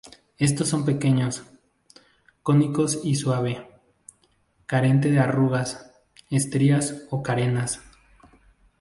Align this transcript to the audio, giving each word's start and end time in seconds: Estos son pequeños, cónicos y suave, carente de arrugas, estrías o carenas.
Estos 0.39 0.67
son 0.67 0.83
pequeños, 0.83 1.43
cónicos 2.41 3.01
y 3.03 3.13
suave, 3.13 3.69
carente 4.65 5.11
de 5.11 5.19
arrugas, 5.19 5.91
estrías 6.31 7.05
o 7.11 7.21
carenas. 7.21 7.81